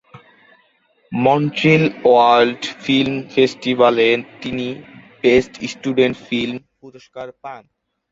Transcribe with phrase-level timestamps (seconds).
[1.11, 4.07] Montreal world film ফেস্টিভালে
[4.41, 4.67] তিনি
[5.21, 7.63] "best student film" পুরস্কার পান।